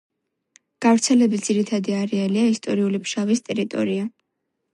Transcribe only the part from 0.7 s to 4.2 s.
გავრცელების ძირითადი არეალია ისტორიული ფშავის ტერიტორია.